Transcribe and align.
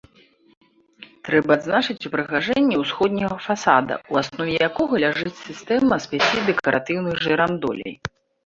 Трэба 1.27 1.51
адзначыць 1.57 2.05
упрыгажэнне 2.09 2.75
ўсходняга 2.83 3.37
фасада, 3.49 3.93
у 4.15 4.21
аснове 4.23 4.53
якога 4.69 4.93
ляжыць 5.07 5.37
сістэма 5.47 5.95
з 6.07 6.13
пяці 6.15 6.37
дэкаратыўных 6.49 7.15
жырандолей. 7.29 7.93